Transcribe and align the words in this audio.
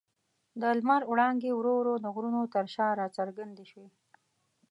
د 0.61 0.63
لمر 0.79 1.01
وړانګې 1.11 1.51
ورو 1.53 1.73
ورو 1.77 1.93
د 2.03 2.05
غرونو 2.15 2.41
تر 2.53 2.65
شا 2.73 2.87
راڅرګندې 2.99 3.65
شوې. 3.71 3.89